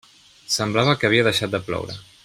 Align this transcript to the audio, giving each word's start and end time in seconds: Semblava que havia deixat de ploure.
Semblava 0.53 0.95
que 1.03 1.11
havia 1.11 1.27
deixat 1.29 1.55
de 1.57 1.61
ploure. 1.69 2.01